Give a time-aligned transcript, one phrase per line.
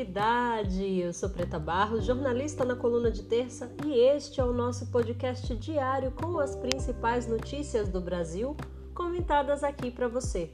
[0.00, 0.98] comunidade!
[0.98, 5.54] Eu sou Preta Barros, jornalista na coluna de terça, e este é o nosso podcast
[5.56, 8.56] diário com as principais notícias do Brasil
[8.94, 10.50] comentadas aqui para você.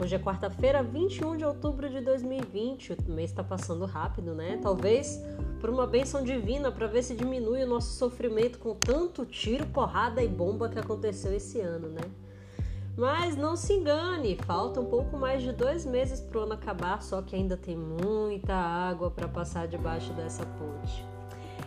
[0.00, 2.92] Hoje é quarta-feira, 21 de outubro de 2020.
[3.08, 4.58] O mês está passando rápido, né?
[4.62, 5.18] Talvez
[5.60, 10.22] por uma bênção divina para ver se diminui o nosso sofrimento com tanto tiro, porrada
[10.22, 12.02] e bomba que aconteceu esse ano, né?
[13.00, 17.00] Mas não se engane, falta um pouco mais de dois meses para o ano acabar,
[17.00, 21.02] só que ainda tem muita água para passar debaixo dessa ponte.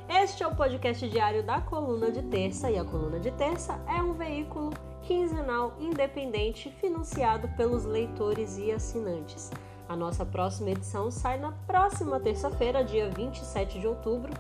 [0.08, 4.00] Este é o podcast diário da Coluna de Terça e a Coluna de Terça é
[4.00, 9.50] um veículo quinzenal independente financiado pelos leitores e assinantes.
[9.90, 14.32] A nossa próxima edição sai na próxima terça-feira, dia 27 de outubro,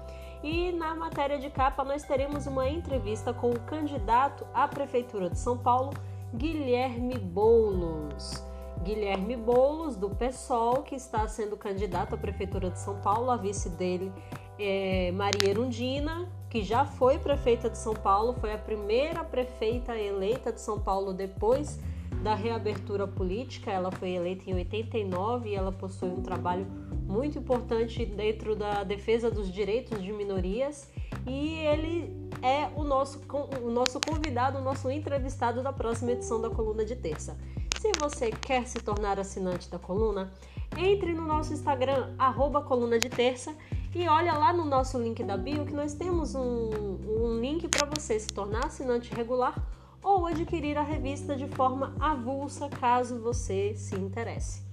[0.43, 5.39] e na matéria de capa nós teremos uma entrevista com o candidato à Prefeitura de
[5.39, 5.91] São Paulo,
[6.35, 8.43] Guilherme Boulos.
[8.83, 13.29] Guilherme Boulos, do PSOL, que está sendo candidato à Prefeitura de São Paulo.
[13.29, 14.11] A vice dele
[14.57, 20.51] é Maria Erundina, que já foi prefeita de São Paulo, foi a primeira prefeita eleita
[20.51, 21.79] de São Paulo depois
[22.23, 23.69] da reabertura política.
[23.69, 26.65] Ela foi eleita em 89 e ela possui um trabalho
[27.05, 30.91] muito importante dentro da defesa dos direitos de minorias.
[31.27, 33.21] E ele é o nosso,
[33.63, 37.37] o nosso convidado, o nosso entrevistado da próxima edição da Coluna de Terça.
[37.79, 40.33] Se você quer se tornar assinante da coluna,
[40.77, 43.53] entre no nosso Instagram, arroba coluna de terça,
[43.93, 47.85] e olha lá no nosso link da bio que nós temos um, um link para
[47.85, 49.53] você se tornar assinante regular
[50.01, 54.63] ou adquirir a revista de forma avulsa, caso você se interesse.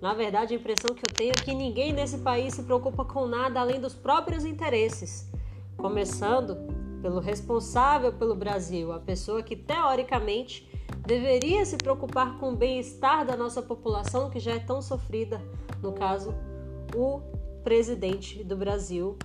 [0.00, 3.26] Na verdade, a impressão que eu tenho é que ninguém nesse país se preocupa com
[3.26, 5.28] nada além dos próprios interesses.
[5.76, 6.56] Começando
[7.02, 10.69] pelo responsável pelo Brasil, a pessoa que teoricamente
[11.10, 15.42] deveria se preocupar com o bem-estar da nossa população que já é tão sofrida,
[15.82, 16.32] no caso,
[16.94, 17.20] o
[17.64, 19.18] presidente do Brasil.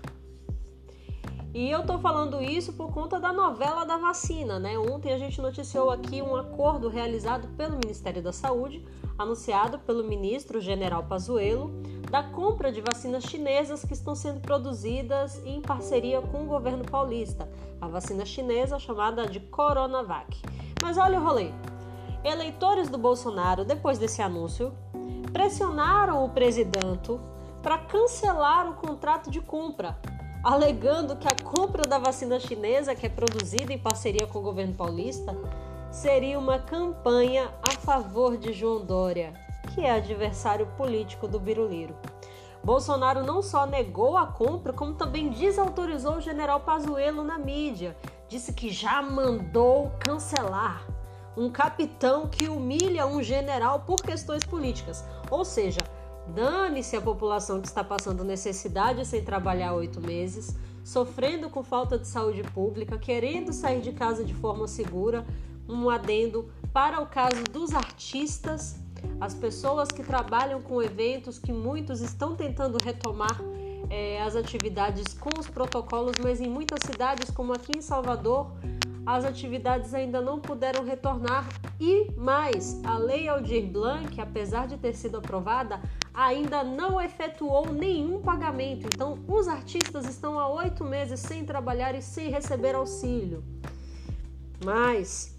[1.53, 4.79] E eu tô falando isso por conta da novela da vacina, né?
[4.79, 8.83] Ontem a gente noticiou aqui um acordo realizado pelo Ministério da Saúde,
[9.15, 11.69] anunciado pelo ministro General Pazuello,
[12.09, 17.47] da compra de vacinas chinesas que estão sendo produzidas em parceria com o governo paulista,
[17.79, 20.41] a vacina chinesa chamada de Coronavac.
[20.81, 21.51] Mas olha o rolê.
[22.25, 24.73] Eleitores do Bolsonaro, depois desse anúncio,
[25.31, 27.15] pressionaram o presidente
[27.61, 29.95] para cancelar o contrato de compra,
[30.43, 34.73] alegando que a compra da vacina chinesa, que é produzida em parceria com o governo
[34.73, 35.37] paulista,
[35.91, 39.31] seria uma campanha a favor de João Dória,
[39.75, 41.95] que é adversário político do Biruliro.
[42.63, 47.95] Bolsonaro não só negou a compra, como também desautorizou o general Pazuello na mídia,
[48.27, 50.83] disse que já mandou cancelar.
[51.37, 55.03] Um capitão que humilha um general por questões políticas.
[55.29, 55.81] Ou seja,
[56.33, 62.07] dane-se a população que está passando necessidade sem trabalhar oito meses, sofrendo com falta de
[62.07, 65.25] saúde pública, querendo sair de casa de forma segura.
[65.67, 68.75] Um adendo para o caso dos artistas,
[69.19, 73.39] as pessoas que trabalham com eventos, que muitos estão tentando retomar
[73.89, 78.51] é, as atividades com os protocolos, mas em muitas cidades, como aqui em Salvador,
[79.05, 81.47] as atividades ainda não puderam retornar.
[81.79, 85.79] E mais, a Lei Aldir Blanc, apesar de ter sido aprovada,
[86.13, 88.87] ainda não efetuou nenhum pagamento.
[88.87, 93.43] Então, os artistas estão há oito meses sem trabalhar e sem receber auxílio.
[94.63, 95.37] Mas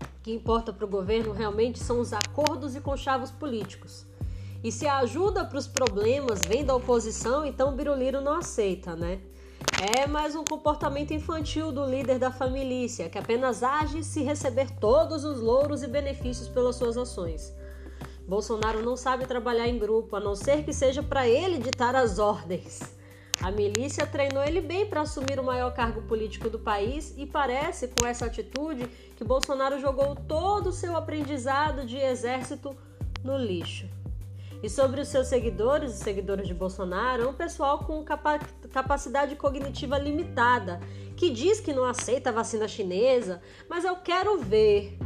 [0.00, 4.06] o que importa para o governo realmente são os acordos e conchavos políticos.
[4.62, 8.94] E se a ajuda para os problemas vem da oposição, então o Biruliro não aceita,
[8.94, 9.20] né?
[9.96, 15.24] É mais um comportamento infantil do líder da família, que apenas age se receber todos
[15.24, 17.52] os louros e benefícios pelas suas ações.
[18.26, 22.18] Bolsonaro não sabe trabalhar em grupo, a não ser que seja para ele ditar as
[22.18, 22.80] ordens.
[23.40, 27.88] A milícia treinou ele bem para assumir o maior cargo político do país e parece,
[27.88, 28.86] com essa atitude,
[29.16, 32.74] que Bolsonaro jogou todo o seu aprendizado de exército
[33.24, 33.88] no lixo.
[34.62, 38.38] E sobre os seus seguidores, os seguidores de Bolsonaro, é um pessoal com capa
[38.70, 40.78] capacidade cognitiva limitada,
[41.16, 44.96] que diz que não aceita a vacina chinesa, mas eu quero ver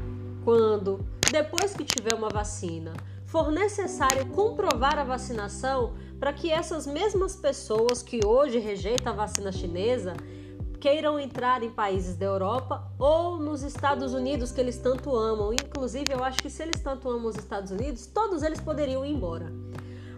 [0.45, 1.01] quando,
[1.33, 2.93] depois que tiver uma vacina,
[3.25, 9.51] for necessário comprovar a vacinação para que essas mesmas pessoas que hoje rejeitam a vacina
[9.51, 10.15] chinesa
[10.81, 15.53] queiram entrar em países da Europa ou nos Estados Unidos que eles tanto amam.
[15.53, 19.13] Inclusive, eu acho que se eles tanto amam os Estados Unidos, todos eles poderiam ir
[19.13, 19.53] embora.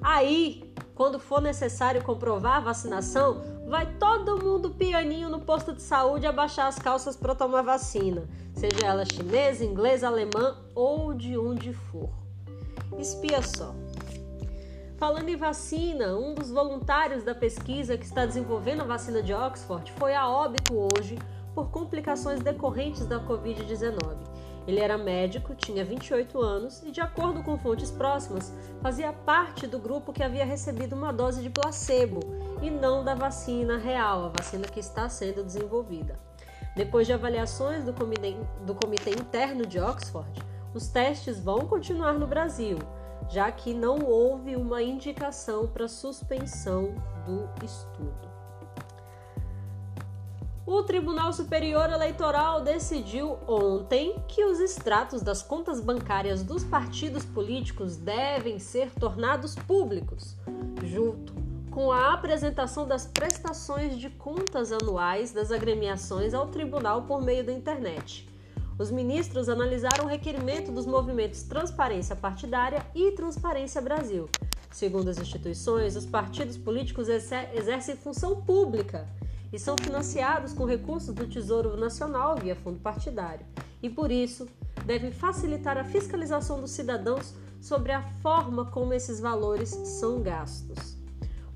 [0.01, 6.27] Aí, quando for necessário comprovar a vacinação, vai todo mundo pianinho no posto de saúde
[6.27, 8.25] abaixar as calças para tomar vacina,
[8.55, 12.11] seja ela chinesa, inglesa, alemã ou de onde for.
[12.99, 13.75] Espia só.
[14.99, 19.93] Falando em vacina, um dos voluntários da pesquisa que está desenvolvendo a vacina de Oxford
[19.93, 21.17] foi a óbito hoje
[21.55, 23.97] por complicações decorrentes da Covid-19.
[24.67, 28.53] Ele era médico, tinha 28 anos e, de acordo com fontes próximas,
[28.83, 32.19] fazia parte do grupo que havia recebido uma dose de placebo
[32.61, 36.19] e não da vacina real, a vacina que está sendo desenvolvida.
[36.75, 38.37] Depois de avaliações do comitê,
[38.67, 40.43] do comitê interno de Oxford,
[40.75, 42.79] os testes vão continuar no Brasil
[43.29, 46.95] já que não houve uma indicação para suspensão
[47.27, 48.29] do estudo.
[50.71, 57.97] O Tribunal Superior Eleitoral decidiu ontem que os extratos das contas bancárias dos partidos políticos
[57.97, 60.37] devem ser tornados públicos,
[60.85, 61.33] junto
[61.71, 67.53] com a apresentação das prestações de contas anuais das agremiações ao tribunal por meio da
[67.53, 68.29] internet.
[68.79, 74.29] Os ministros analisaram o requerimento dos movimentos Transparência Partidária e Transparência Brasil.
[74.71, 79.09] Segundo as instituições, os partidos políticos exercem função pública
[79.53, 83.45] e são financiados com recursos do Tesouro Nacional via fundo partidário,
[83.83, 84.47] e por isso
[84.87, 90.97] devem facilitar a fiscalização dos cidadãos sobre a forma como esses valores são gastos.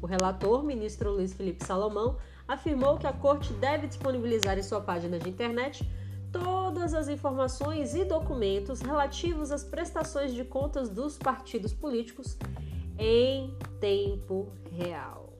[0.01, 2.17] O relator, ministro Luiz Felipe Salomão,
[2.49, 5.89] afirmou que a Corte deve disponibilizar em sua página de internet
[6.73, 12.39] todas as informações e documentos relativos às prestações de contas dos partidos políticos
[12.99, 15.35] em tempo real.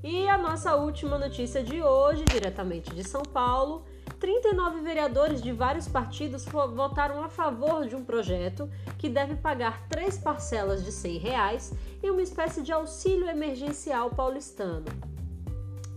[0.00, 3.84] E a nossa última notícia de hoje, diretamente de São Paulo,
[4.20, 10.16] 39 vereadores de vários partidos votaram a favor de um projeto que deve pagar três
[10.16, 14.86] parcelas de 100 reais e uma espécie de auxílio emergencial paulistano.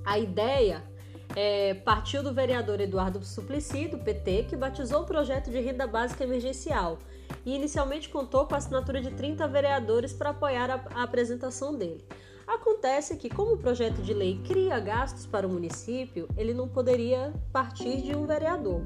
[0.03, 0.90] A ideia
[1.35, 6.23] é, partiu do vereador Eduardo Suplicy, do PT, que batizou o projeto de renda básica
[6.23, 6.97] emergencial
[7.45, 12.03] e inicialmente contou com a assinatura de 30 vereadores para apoiar a, a apresentação dele.
[12.47, 17.33] Acontece que, como o projeto de lei cria gastos para o município, ele não poderia
[17.53, 18.81] partir de um vereador.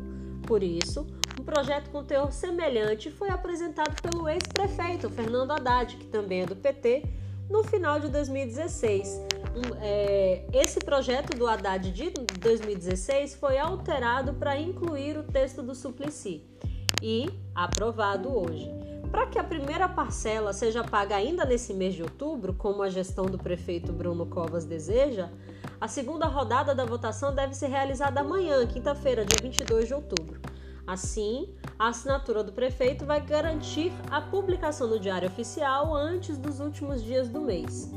[0.46, 1.08] Por isso,
[1.40, 6.56] um projeto com teor semelhante foi apresentado pelo ex-prefeito Fernando Haddad, que também é do
[6.56, 7.04] PT,
[7.50, 9.22] no final de 2016.
[9.56, 12.10] Um, é, esse projeto do Haddad de
[12.40, 16.44] 2016 foi alterado para incluir o texto do Suplicy
[17.02, 18.70] e aprovado hoje.
[19.10, 23.26] Para que a primeira parcela seja paga ainda nesse mês de outubro, como a gestão
[23.26, 25.30] do prefeito Bruno Covas deseja,
[25.80, 30.42] a segunda rodada da votação deve ser realizada amanhã, quinta-feira, dia 22 de outubro.
[30.88, 31.50] Assim,
[31.80, 37.28] a assinatura do prefeito vai garantir a publicação no Diário Oficial antes dos últimos dias
[37.28, 37.92] do mês.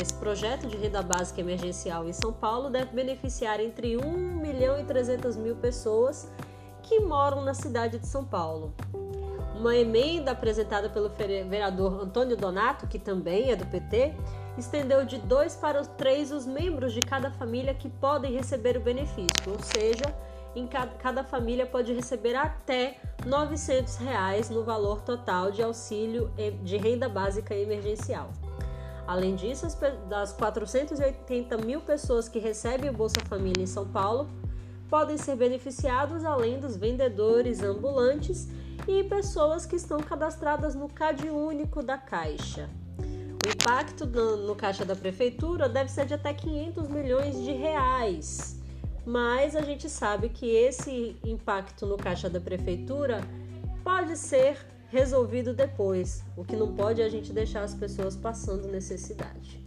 [0.00, 4.00] Esse projeto de renda básica emergencial em São Paulo deve beneficiar entre 1
[4.40, 6.32] milhão e 300 mil pessoas
[6.82, 8.72] que moram na cidade de São Paulo.
[9.54, 14.14] Uma emenda apresentada pelo vereador Antônio Donato, que também é do PT,
[14.56, 19.28] estendeu de dois para três os membros de cada família que podem receber o benefício,
[19.46, 20.14] ou seja,
[20.54, 26.30] em cada, cada família pode receber até 900 reais no valor total de auxílio
[26.62, 28.30] de renda básica emergencial.
[29.06, 29.66] Além disso,
[30.08, 34.28] das 480 mil pessoas que recebem o Bolsa Família em São Paulo,
[34.88, 38.48] podem ser beneficiados além dos vendedores ambulantes
[38.86, 42.68] e pessoas que estão cadastradas no CAD único da Caixa.
[43.44, 48.59] O impacto no, no caixa da prefeitura deve ser de até 500 milhões de reais
[49.04, 53.20] mas a gente sabe que esse impacto no caixa da prefeitura
[53.82, 56.22] pode ser resolvido depois.
[56.36, 59.60] O que não pode é a gente deixar as pessoas passando necessidade.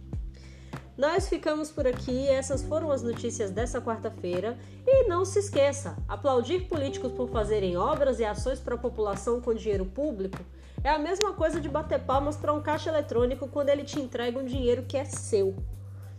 [0.96, 4.56] Nós ficamos por aqui, essas foram as notícias dessa quarta-feira.
[4.86, 9.52] E não se esqueça: aplaudir políticos por fazerem obras e ações para a população com
[9.52, 10.38] dinheiro público
[10.84, 14.38] é a mesma coisa de bater palmas para um caixa eletrônico quando ele te entrega
[14.38, 15.56] um dinheiro que é seu.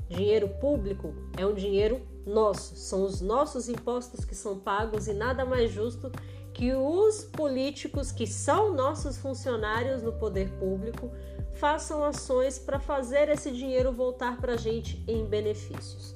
[0.10, 5.46] Dinheiro público é um dinheiro nosso, são os nossos impostos que são pagos e nada
[5.46, 6.12] mais justo
[6.54, 11.12] que os políticos que são nossos funcionários no poder público
[11.56, 16.16] façam ações para fazer esse dinheiro voltar para a gente em benefícios.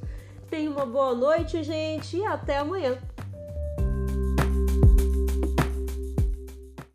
[0.49, 2.97] Tenha uma boa noite, gente, e até amanhã.